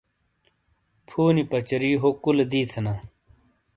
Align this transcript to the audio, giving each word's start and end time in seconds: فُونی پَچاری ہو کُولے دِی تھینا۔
فُونی 1.09 1.43
پَچاری 1.51 1.91
ہو 2.01 2.09
کُولے 2.23 2.45
دِی 2.51 2.61
تھینا۔ 2.69 2.93